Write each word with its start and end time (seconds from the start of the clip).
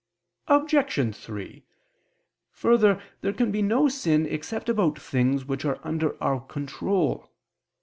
Obj. 0.47 1.15
3: 1.15 1.63
Further, 2.49 3.03
there 3.21 3.33
can 3.33 3.51
be 3.51 3.61
no 3.61 3.87
sin 3.87 4.25
except 4.25 4.67
about 4.67 4.97
things 4.99 5.45
which 5.45 5.63
are 5.63 5.77
under 5.83 6.15
our 6.23 6.39
control. 6.39 7.29